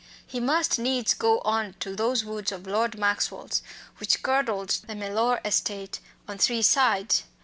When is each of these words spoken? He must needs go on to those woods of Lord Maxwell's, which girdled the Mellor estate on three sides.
He 0.25 0.39
must 0.39 0.79
needs 0.79 1.13
go 1.13 1.41
on 1.41 1.75
to 1.81 1.95
those 1.95 2.25
woods 2.25 2.51
of 2.51 2.65
Lord 2.65 2.97
Maxwell's, 2.97 3.61
which 3.97 4.23
girdled 4.23 4.69
the 4.87 4.95
Mellor 4.95 5.39
estate 5.45 5.99
on 6.27 6.39
three 6.39 6.63
sides. 6.63 7.21